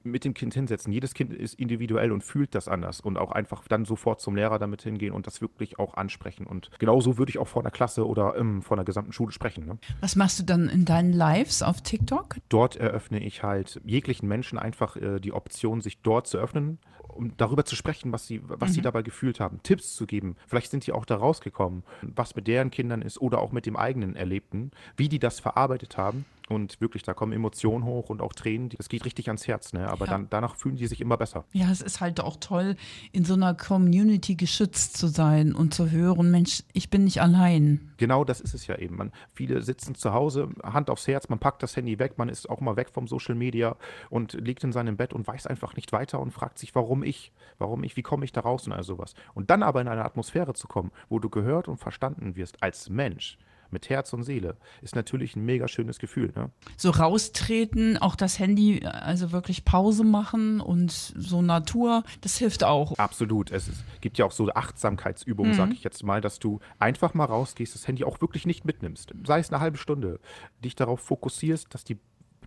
mit 0.03 0.25
dem 0.25 0.33
Kind 0.33 0.53
hinsetzen. 0.53 0.91
Jedes 0.91 1.13
Kind 1.13 1.33
ist 1.33 1.55
individuell 1.55 2.11
und 2.11 2.23
fühlt 2.23 2.55
das 2.55 2.67
anders 2.67 3.01
und 3.01 3.17
auch 3.17 3.31
einfach 3.31 3.67
dann 3.67 3.85
sofort 3.85 4.21
zum 4.21 4.35
Lehrer 4.35 4.59
damit 4.59 4.81
hingehen 4.81 5.13
und 5.13 5.27
das 5.27 5.41
wirklich 5.41 5.79
auch 5.79 5.95
ansprechen. 5.95 6.45
Und 6.45 6.69
genauso 6.79 7.17
würde 7.17 7.29
ich 7.29 7.37
auch 7.37 7.47
vor 7.47 7.61
einer 7.61 7.71
Klasse 7.71 8.07
oder 8.07 8.35
ähm, 8.37 8.61
vor 8.61 8.77
einer 8.77 8.85
gesamten 8.85 9.13
Schule 9.13 9.31
sprechen. 9.31 9.65
Ne? 9.65 9.77
Was 10.01 10.15
machst 10.15 10.39
du 10.39 10.43
dann 10.43 10.69
in 10.69 10.85
deinen 10.85 11.13
Lives 11.13 11.61
auf 11.61 11.81
TikTok? 11.81 12.37
Dort 12.49 12.75
eröffne 12.75 13.19
ich 13.19 13.43
halt 13.43 13.81
jeglichen 13.83 14.27
Menschen 14.27 14.59
einfach 14.59 14.95
äh, 14.95 15.19
die 15.19 15.33
Option, 15.33 15.81
sich 15.81 16.01
dort 16.01 16.27
zu 16.27 16.37
öffnen, 16.37 16.79
um 17.19 17.35
darüber 17.35 17.65
zu 17.65 17.75
sprechen, 17.75 18.13
was 18.13 18.25
sie, 18.25 18.41
was 18.47 18.69
mhm. 18.69 18.73
sie 18.73 18.81
dabei 18.81 19.01
gefühlt 19.01 19.41
haben, 19.41 19.61
Tipps 19.61 19.95
zu 19.95 20.07
geben. 20.07 20.37
Vielleicht 20.47 20.71
sind 20.71 20.85
sie 20.85 20.93
auch 20.93 21.03
da 21.03 21.17
rausgekommen, 21.17 21.83
was 22.01 22.35
mit 22.35 22.47
deren 22.47 22.71
Kindern 22.71 23.01
ist 23.01 23.19
oder 23.19 23.39
auch 23.39 23.51
mit 23.51 23.65
dem 23.65 23.75
eigenen 23.75 24.15
Erlebten, 24.15 24.71
wie 24.95 25.09
die 25.09 25.19
das 25.19 25.41
verarbeitet 25.41 25.97
haben 25.97 26.25
und 26.49 26.81
wirklich, 26.81 27.03
da 27.03 27.13
kommen 27.13 27.31
Emotionen 27.31 27.85
hoch 27.85 28.09
und 28.09 28.21
auch 28.21 28.33
Tränen. 28.33 28.69
Das 28.69 28.89
geht 28.89 29.05
richtig 29.05 29.27
ans 29.27 29.47
Herz, 29.47 29.71
ne? 29.71 29.87
Aber 29.87 30.05
ja. 30.05 30.13
dann, 30.13 30.27
danach 30.29 30.55
fühlen 30.55 30.75
die 30.75 30.87
sich 30.87 30.99
immer 30.99 31.15
besser. 31.15 31.45
Ja, 31.53 31.69
es 31.71 31.81
ist 31.81 32.01
halt 32.01 32.19
auch 32.19 32.37
toll, 32.39 32.75
in 33.11 33.23
so 33.23 33.35
einer 33.35 33.53
Community 33.53 34.35
geschützt 34.35 34.97
zu 34.97 35.07
sein 35.07 35.53
und 35.53 35.73
zu 35.73 35.91
hören, 35.91 36.31
Mensch, 36.31 36.63
ich 36.73 36.89
bin 36.89 37.03
nicht 37.03 37.21
allein. 37.21 37.91
Genau 37.97 38.23
das 38.23 38.41
ist 38.41 38.55
es 38.55 38.65
ja 38.65 38.77
eben. 38.77 38.97
Man, 38.97 39.11
viele 39.33 39.61
sitzen 39.61 39.93
zu 39.93 40.11
Hause, 40.11 40.49
Hand 40.63 40.89
aufs 40.89 41.07
Herz, 41.07 41.29
man 41.29 41.37
packt 41.37 41.61
das 41.61 41.75
Handy 41.75 41.99
weg, 41.99 42.17
man 42.17 42.29
ist 42.29 42.49
auch 42.49 42.61
mal 42.61 42.75
weg 42.75 42.89
vom 42.89 43.07
Social 43.07 43.35
Media 43.35 43.75
und 44.09 44.33
liegt 44.33 44.63
in 44.63 44.71
seinem 44.71 44.97
Bett 44.97 45.13
und 45.13 45.27
weiß 45.27 45.45
einfach 45.45 45.75
nicht 45.75 45.91
weiter 45.91 46.19
und 46.19 46.31
fragt 46.31 46.57
sich, 46.57 46.73
warum 46.73 47.03
ich? 47.09 47.31
Warum 47.57 47.83
ich? 47.83 47.97
Wie 47.97 48.03
komme 48.03 48.25
ich 48.25 48.31
da 48.31 48.41
raus 48.41 48.65
und 48.67 48.73
all 48.73 48.83
sowas? 48.83 49.13
Und 49.33 49.49
dann 49.49 49.63
aber 49.63 49.81
in 49.81 49.87
eine 49.87 50.05
Atmosphäre 50.05 50.53
zu 50.53 50.67
kommen, 50.67 50.91
wo 51.09 51.19
du 51.19 51.29
gehört 51.29 51.67
und 51.67 51.77
verstanden 51.77 52.35
wirst 52.35 52.63
als 52.63 52.89
Mensch 52.89 53.37
mit 53.71 53.89
Herz 53.89 54.13
und 54.13 54.23
Seele, 54.23 54.57
ist 54.81 54.95
natürlich 54.95 55.35
ein 55.35 55.45
mega 55.45 55.67
schönes 55.67 55.99
Gefühl. 55.99 56.31
Ne? 56.35 56.49
So 56.77 56.89
raustreten, 56.89 57.97
auch 57.97 58.15
das 58.15 58.39
Handy, 58.39 58.85
also 58.85 59.31
wirklich 59.31 59.65
Pause 59.65 60.03
machen 60.03 60.59
und 60.59 60.91
so 60.91 61.41
Natur, 61.41 62.03
das 62.21 62.37
hilft 62.37 62.63
auch. 62.63 62.97
Absolut. 62.97 63.51
Es 63.51 63.67
ist, 63.67 63.83
gibt 64.01 64.17
ja 64.17 64.25
auch 64.25 64.31
so 64.31 64.49
Achtsamkeitsübungen, 64.49 65.51
mhm. 65.51 65.57
sag 65.57 65.71
ich 65.71 65.83
jetzt 65.83 66.03
mal, 66.03 66.21
dass 66.21 66.39
du 66.39 66.59
einfach 66.79 67.13
mal 67.13 67.25
rausgehst, 67.25 67.75
das 67.75 67.87
Handy 67.87 68.03
auch 68.03 68.19
wirklich 68.21 68.45
nicht 68.45 68.65
mitnimmst. 68.65 69.13
Sei 69.25 69.39
es 69.39 69.51
eine 69.51 69.61
halbe 69.61 69.77
Stunde, 69.77 70.19
dich 70.63 70.75
darauf 70.75 71.01
fokussierst, 71.01 71.73
dass 71.73 71.83
die 71.83 71.97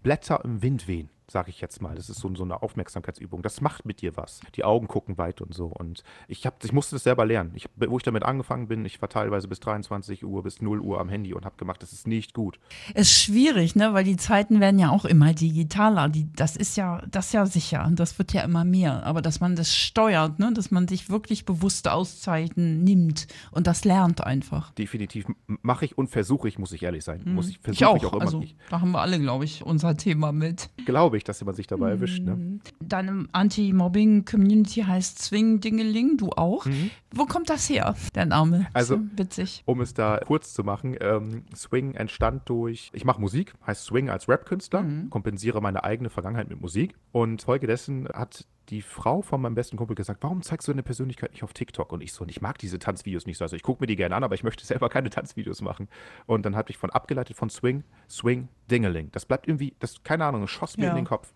Blätter 0.03 0.45
im 0.45 0.63
Wind 0.63 0.89
wehen 0.89 1.09
sage 1.33 1.51
ich 1.51 1.61
jetzt 1.61 1.83
mal. 1.83 1.95
Das 1.95 2.09
ist 2.09 2.21
so, 2.21 2.33
so, 2.35 2.45
eine 2.45 2.63
Aufmerksamkeitsübung. 2.63 3.43
Das 3.43 3.61
macht 3.61 3.85
mit 3.85 4.03
dir 4.03 4.17
was. 4.17 4.41
Die 4.55 4.65
Augen 4.65 4.87
gucken 4.87 5.19
weit 5.19 5.41
und 5.41 5.55
so. 5.55 5.67
Und 5.67 6.05
ich, 6.29 6.47
hab, 6.47 6.63
ich 6.63 6.73
musste 6.73 6.95
das 6.95 7.05
selber 7.05 7.25
lernen. 7.25 7.53
Ich, 7.55 7.67
wo 7.77 7.97
ich 7.97 8.03
damit 8.03 8.23
angefangen 8.23 8.69
bin, 8.69 8.85
ich 8.85 9.01
war 9.03 9.09
teilweise 9.09 9.49
bis 9.49 9.61
23 9.61 10.25
Uhr, 10.25 10.43
bis 10.43 10.61
0 10.61 10.81
Uhr 10.81 11.01
am 11.01 11.09
Handy 11.09 11.35
und 11.35 11.45
habe 11.45 11.57
gemacht, 11.57 11.83
das 11.83 11.93
ist 11.93 12.07
nicht 12.07 12.35
gut. 12.35 12.61
Es 12.95 13.09
ist 13.09 13.23
schwierig, 13.23 13.75
ne? 13.75 13.95
weil 13.95 14.05
die 14.05 14.17
Zeiten 14.17 14.61
werden 14.61 14.79
ja 14.79 14.91
auch 14.91 15.05
immer 15.05 15.33
digitaler. 15.33 16.09
Die, 16.09 16.31
das 16.35 16.57
ist 16.57 16.77
ja, 16.77 17.03
das 17.11 17.27
ist 17.27 17.33
ja 17.33 17.47
sicher 17.47 17.85
und 17.87 17.99
das 17.99 18.19
wird 18.19 18.33
ja 18.33 18.43
immer 18.43 18.65
mehr. 18.65 19.05
Aber 19.05 19.23
dass 19.23 19.41
man 19.41 19.57
das 19.57 19.75
steuert, 19.75 20.39
ne? 20.39 20.53
dass 20.53 20.71
man 20.71 20.87
sich 20.87 21.11
wirklich 21.11 21.45
bewusst 21.45 21.89
Auszeiten 21.89 22.85
nimmt 22.85 23.27
und 23.51 23.67
das 23.67 23.85
lernt 23.85 24.23
einfach. 24.25 24.73
Definitiv 24.73 25.27
mache 25.63 25.87
ich 25.87 25.97
und 25.97 26.09
versuche 26.09 26.49
ich, 26.49 26.59
muss 26.59 26.73
ich 26.73 26.83
ehrlich 26.83 27.05
sein. 27.05 27.23
Mhm. 27.25 27.35
Muss 27.35 27.49
ich, 27.49 27.59
ich 27.67 27.85
auch. 27.85 27.97
Ich 27.97 28.07
auch 28.07 28.13
immer. 28.13 28.23
Also, 28.23 28.45
da 28.71 28.81
haben 28.81 28.93
wir 28.93 29.01
alle, 29.01 29.19
glaube 29.19 29.45
ich, 29.45 29.65
unser 29.65 29.97
Thema 29.97 30.33
mit. 30.33 30.71
Glaube 30.85 31.17
ich, 31.17 31.22
dass 31.25 31.45
man 31.45 31.55
sich 31.55 31.67
dabei 31.67 31.91
erwischt. 31.91 32.23
Ne? 32.23 32.37
Mhm. 32.37 32.61
Deine 32.81 33.27
Anti-Mobbing-Community 33.33 34.83
heißt 34.83 35.21
Swing 35.23 35.61
Dingeling, 35.61 36.17
du 36.17 36.31
auch. 36.31 36.67
Mhm. 36.67 36.91
Wo 37.15 37.27
kommt 37.27 37.51
das 37.51 37.69
her, 37.69 37.95
der 38.15 38.27
Name? 38.27 38.67
Also, 38.73 38.97
so 38.97 39.03
witzig. 39.17 39.63
Um 39.67 39.81
es 39.81 39.95
da 39.95 40.19
kurz 40.25 40.55
zu 40.55 40.65
machen, 40.65 40.97
ähm, 41.01 41.45
Swing 41.55 41.95
entstand 41.95 42.49
durch, 42.49 42.91
ich 42.93 43.05
mache 43.05 43.21
Musik, 43.21 43.55
heißt 43.67 43.85
Swing 43.85 44.09
als 44.09 44.29
Rap-Künstler, 44.29 44.83
mhm. 44.83 45.11
kompensiere 45.11 45.61
meine 45.61 45.85
eigene 45.85 46.11
Vergangenheit 46.11 46.49
mit 46.49 46.61
Musik 46.61 46.95
und 47.13 47.43
folgedessen 47.43 48.09
hat 48.13 48.47
die 48.73 48.83
Frau 48.83 49.23
von 49.23 49.41
meinem 49.41 49.55
besten 49.55 49.77
Kumpel 49.77 49.95
gesagt, 49.95 50.23
warum 50.23 50.43
zeigst 50.43 50.67
du 50.67 50.73
deine 50.73 50.83
Persönlichkeit 50.83 51.33
nicht 51.33 51.43
auf 51.43 51.53
TikTok? 51.53 51.93
Und 51.93 52.03
ich 52.03 52.13
so, 52.13 52.23
und 52.23 52.31
ich 52.31 52.41
mag 52.41 52.59
diese 52.59 52.79
Tanzvideos 52.79 53.27
nicht 53.27 53.39
so. 53.39 53.45
Also 53.45 53.55
ich 53.55 53.63
gucke 53.63 53.83
mir 53.83 53.87
die 53.87 53.97
gerne 53.97 54.17
an, 54.17 54.25
aber 54.25 54.35
ich 54.35 54.43
möchte 54.43 54.65
selber 54.65 54.89
keine 54.89 55.11
Tanzvideos 55.11 55.61
machen. 55.61 55.89
Und 56.27 56.47
dann 56.47 56.57
habe 56.57 56.71
ich 56.71 56.79
von 56.79 56.91
abgeleitet 56.91 57.37
von 57.37 57.51
Swing, 57.51 57.85
Swing, 58.09 58.49
Dingeling. 58.71 59.11
Das 59.13 59.27
bleibt 59.27 59.47
irgendwie, 59.47 59.75
das, 59.79 60.03
keine 60.03 60.25
Ahnung, 60.25 60.49
schoss 60.49 60.77
mir 60.77 60.85
ja. 60.85 60.91
in 60.91 60.97
den 60.97 61.05
Kopf. 61.05 61.33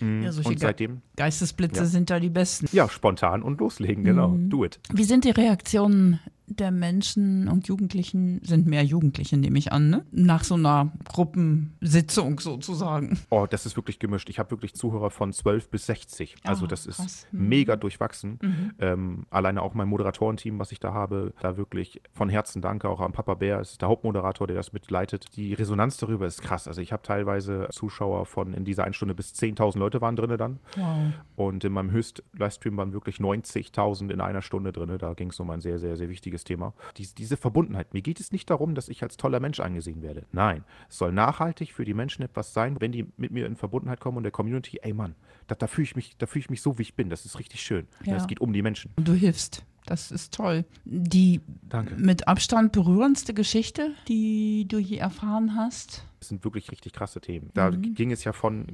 Mhm. 0.00 0.22
Ja, 0.22 0.30
und 0.44 0.60
seitdem. 0.60 1.02
Geistesblitze 1.16 1.80
ja. 1.80 1.86
sind 1.86 2.10
da 2.10 2.20
die 2.20 2.30
besten. 2.30 2.68
Ja, 2.72 2.88
spontan 2.88 3.42
und 3.42 3.58
loslegen, 3.60 4.04
genau. 4.04 4.28
Mhm. 4.28 4.50
Do 4.50 4.64
it. 4.64 4.80
Wie 4.92 5.04
sind 5.04 5.24
die 5.24 5.30
Reaktionen 5.30 6.20
der 6.50 6.72
Menschen 6.72 7.48
und 7.48 7.68
Jugendlichen 7.68 8.40
sind 8.42 8.66
mehr 8.66 8.84
Jugendliche, 8.84 9.36
nehme 9.36 9.58
ich 9.58 9.72
an, 9.72 9.88
ne? 9.88 10.04
nach 10.10 10.42
so 10.42 10.54
einer 10.54 10.92
Gruppensitzung 11.04 12.40
sozusagen. 12.40 13.18
Oh, 13.30 13.46
das 13.48 13.66
ist 13.66 13.76
wirklich 13.76 14.00
gemischt. 14.00 14.28
Ich 14.28 14.38
habe 14.38 14.50
wirklich 14.50 14.74
Zuhörer 14.74 15.10
von 15.10 15.32
12 15.32 15.70
bis 15.70 15.86
60. 15.86 16.36
Also 16.42 16.64
ah, 16.64 16.68
das 16.68 16.86
ist 16.86 16.96
krass. 16.96 17.26
Mhm. 17.30 17.48
mega 17.48 17.76
durchwachsen. 17.76 18.38
Mhm. 18.42 18.72
Ähm, 18.80 19.26
alleine 19.30 19.62
auch 19.62 19.74
mein 19.74 19.88
Moderatorenteam, 19.88 20.58
was 20.58 20.72
ich 20.72 20.80
da 20.80 20.92
habe, 20.92 21.32
da 21.40 21.56
wirklich 21.56 22.02
von 22.12 22.28
Herzen 22.28 22.60
danke, 22.60 22.88
auch 22.88 23.00
an 23.00 23.12
Papa 23.12 23.34
Bär, 23.34 23.60
ist 23.60 23.80
der 23.80 23.88
Hauptmoderator, 23.88 24.46
der 24.46 24.56
das 24.56 24.72
mitleitet. 24.72 25.36
Die 25.36 25.54
Resonanz 25.54 25.98
darüber 25.98 26.26
ist 26.26 26.42
krass. 26.42 26.66
Also 26.66 26.80
ich 26.80 26.92
habe 26.92 27.02
teilweise 27.02 27.68
Zuschauer 27.70 28.26
von 28.26 28.54
in 28.54 28.64
dieser 28.64 28.84
einen 28.84 28.94
Stunde 28.94 29.14
bis 29.14 29.32
10.000 29.34 29.78
Leute 29.78 30.00
waren 30.00 30.16
drin 30.16 30.36
dann. 30.36 30.58
Wow. 30.76 31.12
Und 31.36 31.64
in 31.64 31.72
meinem 31.72 31.92
Höchst-Livestream 31.92 32.76
waren 32.76 32.92
wirklich 32.92 33.18
90.000 33.18 34.10
in 34.10 34.20
einer 34.20 34.42
Stunde 34.42 34.72
drin. 34.72 34.96
Da 34.98 35.14
ging 35.14 35.30
es 35.30 35.38
um 35.38 35.50
ein 35.50 35.60
sehr, 35.60 35.78
sehr, 35.78 35.96
sehr 35.96 36.08
wichtiges 36.08 36.39
wichtiges 36.40 36.44
Thema. 36.44 36.74
Dies, 36.96 37.14
diese 37.14 37.36
Verbundenheit. 37.36 37.92
Mir 37.94 38.02
geht 38.02 38.20
es 38.20 38.32
nicht 38.32 38.48
darum, 38.50 38.74
dass 38.74 38.88
ich 38.88 39.02
als 39.02 39.16
toller 39.16 39.40
Mensch 39.40 39.60
angesehen 39.60 40.02
werde. 40.02 40.24
Nein, 40.32 40.64
es 40.88 40.98
soll 40.98 41.12
nachhaltig 41.12 41.72
für 41.72 41.84
die 41.84 41.94
Menschen 41.94 42.22
etwas 42.22 42.52
sein, 42.52 42.80
wenn 42.80 42.92
die 42.92 43.06
mit 43.16 43.30
mir 43.30 43.46
in 43.46 43.56
Verbundenheit 43.56 44.00
kommen 44.00 44.16
und 44.16 44.22
der 44.22 44.32
Community, 44.32 44.78
ey 44.82 44.92
Mann, 44.92 45.14
da, 45.46 45.54
da 45.54 45.66
fühle 45.66 45.84
ich, 45.84 45.96
mich, 45.96 46.16
da 46.18 46.26
fühl 46.26 46.40
ich 46.40 46.50
mich 46.50 46.62
so, 46.62 46.78
wie 46.78 46.82
ich 46.82 46.94
bin. 46.94 47.10
Das 47.10 47.24
ist 47.24 47.38
richtig 47.38 47.62
schön. 47.62 47.86
Ja. 48.04 48.16
Es 48.16 48.26
geht 48.26 48.40
um 48.40 48.52
die 48.52 48.62
Menschen. 48.62 48.92
Und 48.96 49.08
du 49.08 49.14
hilfst. 49.14 49.64
Das 49.86 50.10
ist 50.10 50.34
toll. 50.34 50.64
Die 50.84 51.40
Danke. 51.68 51.96
mit 51.96 52.28
Abstand 52.28 52.72
berührendste 52.72 53.34
Geschichte, 53.34 53.94
die 54.08 54.66
du 54.68 54.78
je 54.78 54.98
erfahren 54.98 55.56
hast? 55.56 56.04
Das 56.20 56.28
sind 56.28 56.44
wirklich 56.44 56.70
richtig 56.70 56.92
krasse 56.92 57.20
Themen. 57.20 57.50
Da 57.54 57.70
ging 57.70 58.12
es 58.12 58.22
ja 58.22 58.32
von 58.32 58.66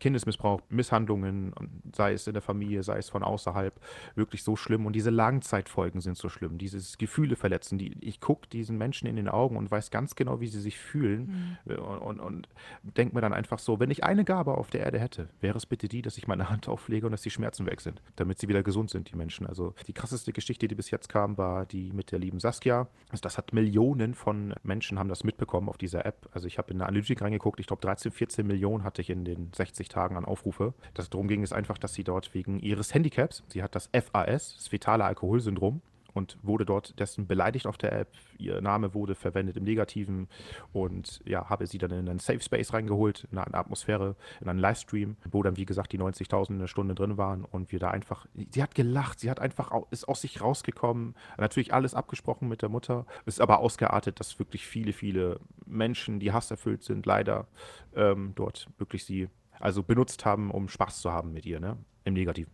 Kindesmissbrauch, 0.00 0.60
Misshandlungen, 0.68 1.52
und 1.52 1.70
sei 1.94 2.12
es 2.12 2.26
in 2.26 2.34
der 2.34 2.42
Familie, 2.42 2.82
sei 2.82 2.98
es 2.98 3.08
von 3.08 3.22
außerhalb, 3.22 3.74
wirklich 4.14 4.42
so 4.42 4.56
schlimm. 4.56 4.86
Und 4.86 4.94
diese 4.94 5.10
Langzeitfolgen 5.10 6.00
sind 6.00 6.16
so 6.16 6.28
schlimm. 6.28 6.58
Dieses 6.58 6.98
Gefühle 6.98 7.36
verletzen. 7.36 7.78
Die, 7.78 7.96
ich 8.00 8.20
gucke 8.20 8.48
diesen 8.48 8.78
Menschen 8.78 9.06
in 9.06 9.16
den 9.16 9.28
Augen 9.28 9.56
und 9.56 9.70
weiß 9.70 9.90
ganz 9.90 10.14
genau, 10.14 10.40
wie 10.40 10.48
sie 10.48 10.60
sich 10.60 10.78
fühlen. 10.78 11.58
Äh, 11.66 11.74
Und, 11.74 12.00
und, 12.00 12.20
und 12.20 12.48
denke 12.82 13.14
mir 13.14 13.20
dann 13.20 13.32
einfach 13.32 13.58
so, 13.58 13.80
wenn 13.80 13.90
ich 13.90 14.04
eine 14.04 14.24
Gabe 14.24 14.56
auf 14.56 14.70
der 14.70 14.80
Erde 14.80 14.98
hätte, 14.98 15.28
wäre 15.40 15.56
es 15.56 15.66
bitte 15.66 15.88
die, 15.88 16.02
dass 16.02 16.18
ich 16.18 16.26
meine 16.26 16.48
Hand 16.50 16.68
auflege 16.68 17.06
und 17.06 17.12
dass 17.12 17.22
die 17.22 17.30
Schmerzen 17.30 17.66
weg 17.66 17.80
sind, 17.80 18.02
damit 18.16 18.38
sie 18.38 18.48
wieder 18.48 18.62
gesund 18.62 18.90
sind, 18.90 19.10
die 19.10 19.16
Menschen. 19.16 19.46
Also 19.46 19.74
die 19.86 19.92
krasseste 19.92 20.32
Geschichte, 20.32 20.68
die 20.68 20.74
bis 20.74 20.90
jetzt 20.90 21.08
kam, 21.08 21.38
war 21.38 21.66
die 21.66 21.92
mit 21.92 22.12
der 22.12 22.18
lieben 22.18 22.40
Saskia. 22.40 22.88
Also 23.10 23.22
das 23.22 23.38
hat 23.38 23.52
Millionen 23.52 24.14
von 24.14 24.54
Menschen 24.62 24.98
haben 24.98 25.08
das 25.08 25.24
mitbekommen 25.24 25.68
auf 25.68 25.78
dieser 25.78 26.04
App. 26.04 26.28
Also 26.32 26.46
ich 26.46 26.58
habe 26.58 26.70
in 26.72 26.78
der 26.78 26.88
Analytik 26.88 27.22
reingeguckt, 27.22 27.60
ich 27.60 27.66
glaube 27.66 27.82
13, 27.82 28.12
14 28.12 28.46
Millionen 28.46 28.84
hatte 28.84 29.02
ich 29.02 29.10
in 29.10 29.24
den 29.24 29.52
60 29.54 29.85
Tagen 29.88 30.16
an 30.16 30.24
Aufrufe. 30.24 30.74
Das 30.94 31.10
darum 31.10 31.28
ging 31.28 31.42
es 31.42 31.52
einfach, 31.52 31.78
dass 31.78 31.94
sie 31.94 32.04
dort 32.04 32.34
wegen 32.34 32.58
ihres 32.58 32.94
Handicaps, 32.94 33.42
sie 33.48 33.62
hat 33.62 33.74
das 33.74 33.88
FAS, 33.92 34.54
das 34.56 34.68
fetale 34.68 35.04
Alkoholsyndrom, 35.04 35.82
und 36.16 36.38
wurde 36.42 36.64
dort 36.64 36.98
dessen 36.98 37.26
beleidigt 37.26 37.66
auf 37.66 37.76
der 37.76 37.92
App. 37.92 38.08
Ihr 38.38 38.60
Name 38.60 38.94
wurde 38.94 39.14
verwendet 39.14 39.56
im 39.56 39.64
Negativen 39.64 40.28
und 40.72 41.20
ja, 41.26 41.48
habe 41.50 41.66
sie 41.66 41.78
dann 41.78 41.90
in 41.90 42.08
einen 42.08 42.18
Safe 42.18 42.40
Space 42.40 42.72
reingeholt, 42.72 43.28
in 43.30 43.38
eine 43.38 43.54
Atmosphäre, 43.54 44.16
in 44.40 44.48
einen 44.48 44.58
Livestream, 44.58 45.16
wo 45.30 45.42
dann, 45.42 45.56
wie 45.58 45.66
gesagt, 45.66 45.92
die 45.92 45.98
90.000 45.98 46.50
eine 46.50 46.68
Stunde 46.68 46.94
drin 46.94 47.18
waren 47.18 47.44
und 47.44 47.70
wir 47.70 47.78
da 47.78 47.90
einfach, 47.90 48.26
sie 48.50 48.62
hat 48.62 48.74
gelacht, 48.74 49.20
sie 49.20 49.30
hat 49.30 49.40
einfach, 49.40 49.72
ist 49.90 50.08
aus 50.08 50.22
sich 50.22 50.40
rausgekommen, 50.40 51.14
natürlich 51.36 51.74
alles 51.74 51.94
abgesprochen 51.94 52.48
mit 52.48 52.62
der 52.62 52.70
Mutter, 52.70 53.04
ist 53.26 53.40
aber 53.40 53.58
ausgeartet, 53.58 54.18
dass 54.18 54.38
wirklich 54.38 54.66
viele, 54.66 54.94
viele 54.94 55.38
Menschen, 55.66 56.18
die 56.18 56.32
hasserfüllt 56.32 56.82
sind, 56.82 57.04
leider 57.04 57.46
ähm, 57.94 58.32
dort 58.34 58.68
wirklich 58.78 59.04
sie 59.04 59.28
also 59.60 59.82
benutzt 59.82 60.24
haben, 60.24 60.50
um 60.50 60.68
Spaß 60.68 61.00
zu 61.00 61.12
haben 61.12 61.32
mit 61.32 61.46
ihr, 61.46 61.60
ne? 61.60 61.76
Im 62.04 62.14
Negativen. 62.14 62.52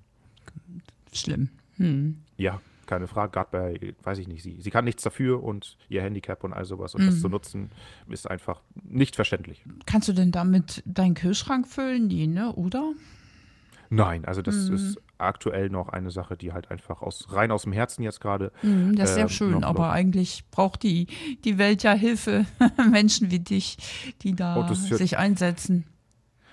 Schlimm. 1.13 1.51
Hm. 1.77 2.19
Ja, 2.37 2.61
keine 2.87 3.07
Frage. 3.07 3.33
Gerade 3.33 3.49
bei, 3.51 3.95
weiß 4.03 4.19
ich 4.19 4.29
nicht, 4.29 4.43
sie, 4.43 4.61
sie 4.61 4.71
kann 4.71 4.85
nichts 4.85 5.03
dafür 5.03 5.43
und 5.43 5.77
ihr 5.89 6.03
Handicap 6.03 6.43
und 6.45 6.53
all 6.53 6.65
sowas. 6.65 6.95
Und 6.95 7.07
das 7.07 7.21
zu 7.21 7.29
nutzen, 7.29 7.71
ist 8.09 8.29
einfach 8.31 8.61
nicht 8.83 9.15
verständlich. 9.17 9.63
Kannst 9.87 10.09
du 10.09 10.13
denn 10.13 10.33
damit 10.33 10.83
deinen 10.87 11.15
Kühlschrank 11.15 11.67
füllen? 11.69 12.07
Nee, 12.07 12.27
ne? 12.27 12.53
Oder? 12.55 12.93
Nein, 13.91 14.25
also 14.25 14.41
das 14.41 14.71
ist 14.71 14.99
aktuell 15.19 15.69
noch 15.69 15.91
eine 15.91 16.11
Sache, 16.11 16.35
die 16.35 16.53
halt 16.55 16.71
einfach 16.71 17.03
aus 17.03 17.31
rein 17.35 17.51
aus 17.51 17.65
dem 17.65 17.73
Herzen 17.73 18.03
jetzt 18.03 18.23
gerade. 18.23 18.51
Hm, 18.63 18.97
das 18.97 19.11
ist 19.11 19.15
sehr 19.17 19.23
ähm, 19.25 19.29
schön, 19.29 19.51
noch- 19.53 19.63
aber 19.65 19.87
noch- 19.89 19.93
eigentlich 19.93 20.45
braucht 20.51 20.83
die, 20.83 21.09
die 21.45 21.59
Welt 21.59 21.83
ja 21.83 21.93
Hilfe. 21.93 22.47
Menschen 22.91 23.31
wie 23.31 23.41
dich, 23.41 23.77
die 24.23 24.35
da 24.35 24.59
ja- 24.67 24.75
sich 24.75 25.19
einsetzen. 25.19 25.85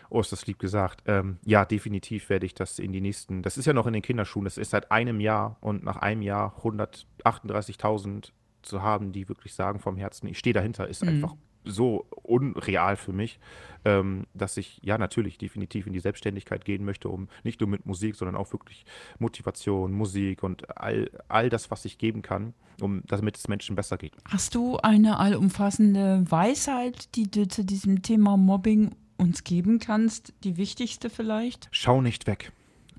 Oh, 0.09 0.19
ist 0.19 0.31
das 0.31 0.47
lieb 0.47 0.59
gesagt. 0.59 1.03
Ähm, 1.05 1.37
ja, 1.45 1.65
definitiv 1.65 2.29
werde 2.29 2.45
ich 2.45 2.55
das 2.55 2.79
in 2.79 2.91
die 2.91 3.01
nächsten. 3.01 3.43
Das 3.43 3.57
ist 3.57 3.65
ja 3.65 3.73
noch 3.73 3.87
in 3.87 3.93
den 3.93 4.01
Kinderschuhen. 4.01 4.45
Das 4.45 4.57
ist 4.57 4.71
seit 4.71 4.91
einem 4.91 5.19
Jahr 5.19 5.57
und 5.61 5.83
nach 5.83 5.97
einem 5.97 6.21
Jahr 6.21 6.55
138.000 6.63 8.31
zu 8.61 8.81
haben, 8.81 9.11
die 9.11 9.29
wirklich 9.29 9.53
sagen 9.53 9.79
vom 9.79 9.97
Herzen, 9.97 10.27
ich 10.27 10.39
stehe 10.39 10.53
dahinter, 10.53 10.87
ist 10.87 11.03
einfach 11.03 11.35
so 11.65 12.05
unreal 12.23 12.95
für 12.95 13.13
mich, 13.13 13.39
ähm, 13.85 14.25
dass 14.33 14.57
ich 14.57 14.79
ja 14.83 14.97
natürlich 14.97 15.37
definitiv 15.37 15.87
in 15.87 15.93
die 15.93 15.99
Selbstständigkeit 15.99 16.65
gehen 16.65 16.85
möchte, 16.85 17.09
um 17.09 17.27
nicht 17.43 17.59
nur 17.59 17.69
mit 17.69 17.85
Musik, 17.85 18.15
sondern 18.15 18.35
auch 18.35 18.51
wirklich 18.51 18.85
Motivation, 19.19 19.93
Musik 19.93 20.43
und 20.43 20.77
all, 20.77 21.09
all 21.27 21.49
das, 21.49 21.71
was 21.71 21.85
ich 21.85 21.97
geben 21.97 22.21
kann, 22.21 22.53
um 22.81 23.03
damit 23.07 23.37
es 23.37 23.47
Menschen 23.47 23.75
besser 23.75 23.97
geht. 23.97 24.13
Hast 24.25 24.55
du 24.55 24.77
eine 24.77 25.17
allumfassende 25.17 26.23
Weisheit, 26.29 27.15
die 27.15 27.29
du 27.29 27.47
zu 27.47 27.63
diesem 27.63 28.01
Thema 28.01 28.37
Mobbing 28.37 28.95
uns 29.19 29.43
geben 29.43 29.79
kannst? 29.79 30.33
Die 30.43 30.57
wichtigste 30.57 31.09
vielleicht? 31.09 31.67
Schau 31.71 32.01
nicht 32.01 32.25
weg. 32.27 32.51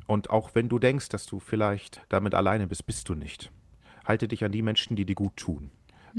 Und 0.07 0.31
auch 0.31 0.55
wenn 0.55 0.69
du 0.69 0.79
denkst, 0.79 1.09
dass 1.09 1.27
du 1.27 1.41
vielleicht 1.41 2.03
damit 2.09 2.35
alleine 2.35 2.67
bist, 2.67 2.87
bist 2.87 3.09
du 3.09 3.15
nicht. 3.15 3.51
Halte 4.05 4.29
dich 4.29 4.45
an 4.45 4.53
die 4.53 4.63
Menschen, 4.63 4.97
die 4.97 5.05
dir 5.05 5.15
gut 5.15 5.37
tun. 5.37 5.71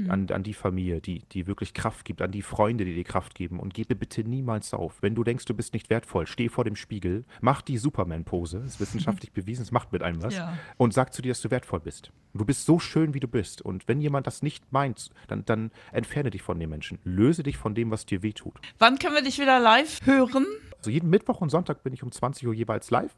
An, 0.08 0.28
an 0.30 0.42
die 0.42 0.54
Familie, 0.54 1.00
die, 1.00 1.20
die 1.32 1.46
wirklich 1.46 1.74
Kraft 1.74 2.04
gibt, 2.04 2.22
an 2.22 2.32
die 2.32 2.42
Freunde, 2.42 2.84
die 2.84 2.94
dir 2.94 3.04
Kraft 3.04 3.34
geben 3.34 3.60
und 3.60 3.74
gebe 3.74 3.94
bitte 3.94 4.22
niemals 4.24 4.72
auf. 4.74 5.02
Wenn 5.02 5.14
du 5.14 5.22
denkst, 5.24 5.44
du 5.44 5.54
bist 5.54 5.74
nicht 5.74 5.90
wertvoll, 5.90 6.26
steh 6.26 6.48
vor 6.48 6.64
dem 6.64 6.76
Spiegel, 6.76 7.24
mach 7.40 7.62
die 7.62 7.78
Superman-Pose, 7.78 8.58
ist 8.58 8.80
wissenschaftlich 8.80 9.32
bewiesen, 9.34 9.62
es 9.62 9.70
macht 9.72 9.92
mit 9.92 10.02
einem 10.02 10.22
was, 10.22 10.34
Ja. 10.36 10.56
und 10.76 10.94
sag 10.94 11.12
zu 11.12 11.22
dir, 11.22 11.28
dass 11.30 11.40
du 11.42 11.50
wertvoll 11.50 11.80
bist. 11.80 12.10
Du 12.34 12.44
bist 12.44 12.64
so 12.64 12.78
schön, 12.78 13.12
wie 13.14 13.20
du 13.20 13.28
bist. 13.28 13.60
Und 13.62 13.86
wenn 13.88 14.00
jemand 14.00 14.26
das 14.26 14.42
nicht 14.42 14.72
meint, 14.72 15.10
dann, 15.28 15.44
dann 15.44 15.70
entferne 15.92 16.30
dich 16.30 16.42
von 16.42 16.58
dem 16.58 16.70
Menschen. 16.70 16.98
Löse 17.04 17.42
dich 17.42 17.58
von 17.58 17.74
dem, 17.74 17.90
was 17.90 18.06
dir 18.06 18.22
wehtut. 18.22 18.58
Wann 18.78 18.98
können 18.98 19.14
wir 19.14 19.22
dich 19.22 19.38
wieder 19.38 19.60
live 19.60 20.00
hören? 20.06 20.46
Also 20.78 20.90
jeden 20.90 21.10
Mittwoch 21.10 21.40
und 21.42 21.50
Sonntag 21.50 21.82
bin 21.84 21.92
ich 21.92 22.02
um 22.02 22.10
20 22.10 22.48
Uhr 22.48 22.54
jeweils 22.54 22.90
live. 22.90 23.14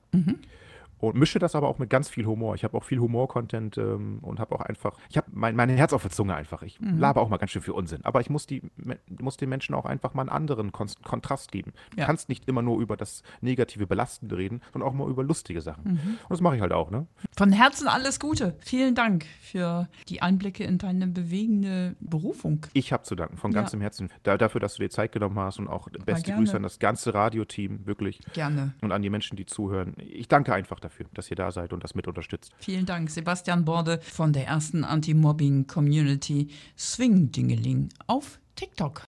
Und 1.08 1.16
mische 1.16 1.38
das 1.38 1.54
aber 1.54 1.68
auch 1.68 1.78
mit 1.78 1.90
ganz 1.90 2.08
viel 2.08 2.26
Humor. 2.26 2.54
Ich 2.54 2.64
habe 2.64 2.76
auch 2.76 2.84
viel 2.84 2.98
Humor-Content 3.00 3.78
ähm, 3.78 4.18
und 4.22 4.40
habe 4.40 4.54
auch 4.54 4.60
einfach, 4.60 4.92
ich 5.08 5.16
habe 5.16 5.26
mein, 5.32 5.56
mein 5.56 5.68
Herz 5.70 5.92
auf 5.92 6.02
der 6.02 6.10
Zunge 6.10 6.34
einfach. 6.34 6.62
Ich 6.62 6.78
laber 6.80 7.20
auch 7.20 7.28
mal 7.28 7.36
ganz 7.38 7.50
schön 7.52 7.62
viel 7.62 7.74
Unsinn. 7.74 8.04
Aber 8.04 8.20
ich 8.20 8.30
muss, 8.30 8.46
die, 8.46 8.62
muss 9.20 9.36
den 9.36 9.48
Menschen 9.48 9.74
auch 9.74 9.84
einfach 9.84 10.14
mal 10.14 10.22
einen 10.22 10.30
anderen 10.30 10.72
Kon 10.72 10.88
Kontrast 11.02 11.50
geben. 11.52 11.72
Du 11.92 12.00
Ja. 12.00 12.06
kannst 12.06 12.28
nicht 12.28 12.46
immer 12.48 12.62
nur 12.62 12.80
über 12.80 12.96
das 12.96 13.22
negative, 13.40 13.86
belastende 13.86 14.36
reden, 14.36 14.60
sondern 14.72 14.88
auch 14.90 14.94
mal 14.94 15.08
über 15.08 15.22
lustige 15.24 15.60
Sachen. 15.60 15.84
Und 15.84 16.00
das 16.30 16.40
mache 16.40 16.56
ich 16.56 16.60
halt 16.60 16.72
auch, 16.72 16.90
ne? 16.90 17.06
Von 17.36 17.52
Herzen 17.52 17.88
alles 17.88 18.20
Gute. 18.20 18.56
Vielen 18.60 18.94
Dank 18.94 19.24
für 19.40 19.88
die 20.08 20.22
Einblicke 20.22 20.64
in 20.64 20.78
deine 20.78 21.06
bewegende 21.06 21.96
Berufung. 22.00 22.66
Ich 22.74 22.92
habe 22.92 23.02
zu 23.02 23.14
danken, 23.14 23.36
von 23.36 23.52
Ja. 23.52 23.60
ganzem 23.60 23.80
Herzen, 23.80 24.10
da, 24.22 24.36
dafür, 24.36 24.60
dass 24.60 24.74
du 24.74 24.82
dir 24.82 24.90
Zeit 24.90 25.12
genommen 25.12 25.38
hast 25.38 25.58
und 25.58 25.68
auch 25.68 25.88
beste. 26.04 26.32
Grüße 26.32 26.56
an 26.56 26.62
das 26.62 26.78
ganze 26.78 27.12
Radioteam, 27.14 27.86
wirklich. 27.86 28.20
Gerne. 28.32 28.74
Und 28.82 28.92
an 28.92 29.02
die 29.02 29.10
Menschen, 29.10 29.36
die 29.36 29.46
zuhören. 29.46 29.94
Ich 29.98 30.28
danke 30.28 30.54
einfach 30.54 30.80
dafür, 30.94 31.06
dass 31.14 31.30
ihr 31.30 31.36
da 31.36 31.50
seid 31.50 31.72
und 31.72 31.82
das 31.84 31.94
mit 31.94 32.06
unterstützt. 32.06 32.52
Vielen 32.58 32.86
Dank, 32.86 33.10
Sebastian 33.10 33.64
Borde 33.64 34.00
von 34.00 34.32
der 34.32 34.46
ersten 34.46 34.84
Anti-Mobbing-Community 34.84 36.48
Swing 36.78 37.30
Dingeling 37.32 37.88
auf 38.06 38.38
TikTok. 38.54 39.02